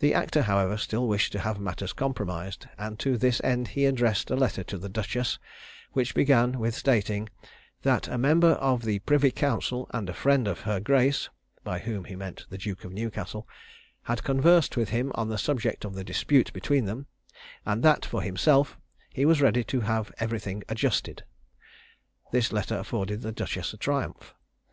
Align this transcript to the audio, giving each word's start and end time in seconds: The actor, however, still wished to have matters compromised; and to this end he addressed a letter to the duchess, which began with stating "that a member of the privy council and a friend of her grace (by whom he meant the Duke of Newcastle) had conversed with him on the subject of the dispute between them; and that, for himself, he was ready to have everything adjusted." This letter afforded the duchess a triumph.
The 0.00 0.14
actor, 0.14 0.42
however, 0.42 0.76
still 0.76 1.06
wished 1.06 1.30
to 1.30 1.38
have 1.38 1.60
matters 1.60 1.92
compromised; 1.92 2.66
and 2.76 2.98
to 2.98 3.16
this 3.16 3.40
end 3.44 3.68
he 3.68 3.84
addressed 3.86 4.28
a 4.28 4.34
letter 4.34 4.64
to 4.64 4.76
the 4.76 4.88
duchess, 4.88 5.38
which 5.92 6.12
began 6.12 6.58
with 6.58 6.74
stating 6.74 7.28
"that 7.82 8.08
a 8.08 8.18
member 8.18 8.54
of 8.54 8.82
the 8.82 8.98
privy 8.98 9.30
council 9.30 9.88
and 9.94 10.10
a 10.10 10.12
friend 10.12 10.48
of 10.48 10.62
her 10.62 10.80
grace 10.80 11.28
(by 11.62 11.78
whom 11.78 12.06
he 12.06 12.16
meant 12.16 12.46
the 12.50 12.58
Duke 12.58 12.82
of 12.82 12.90
Newcastle) 12.92 13.46
had 14.02 14.24
conversed 14.24 14.76
with 14.76 14.88
him 14.88 15.12
on 15.14 15.28
the 15.28 15.38
subject 15.38 15.84
of 15.84 15.94
the 15.94 16.02
dispute 16.02 16.52
between 16.52 16.86
them; 16.86 17.06
and 17.64 17.84
that, 17.84 18.04
for 18.04 18.22
himself, 18.22 18.76
he 19.10 19.24
was 19.24 19.40
ready 19.40 19.62
to 19.62 19.82
have 19.82 20.10
everything 20.18 20.64
adjusted." 20.68 21.22
This 22.32 22.50
letter 22.52 22.76
afforded 22.76 23.20
the 23.22 23.30
duchess 23.30 23.72
a 23.72 23.76
triumph. 23.76 24.34